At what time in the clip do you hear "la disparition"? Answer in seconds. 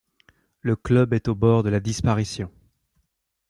1.69-2.49